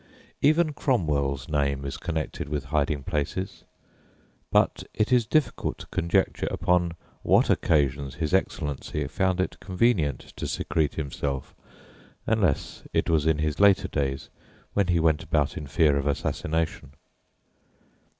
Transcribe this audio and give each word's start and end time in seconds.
Even 0.41 0.73
Cromwell's 0.73 1.47
name 1.47 1.85
is 1.85 1.97
connected 1.97 2.49
with 2.49 2.63
hiding 2.73 3.03
places! 3.03 3.65
But 4.51 4.83
it 4.95 5.11
is 5.13 5.27
difficult 5.27 5.77
to 5.77 5.85
conjecture 5.91 6.47
upon 6.49 6.93
what 7.21 7.51
occasions 7.51 8.15
his 8.15 8.33
Excellency 8.33 9.05
found 9.07 9.39
it 9.39 9.59
convenient 9.59 10.21
to 10.37 10.47
secrete 10.47 10.95
himself, 10.95 11.53
unless 12.25 12.81
it 12.93 13.11
was 13.11 13.27
in 13.27 13.37
his 13.37 13.59
later 13.59 13.87
days, 13.87 14.29
when 14.73 14.87
he 14.87 14.99
went 14.99 15.21
about 15.21 15.55
in 15.55 15.67
fear 15.67 15.95
of 15.95 16.07
assassination. 16.07 16.93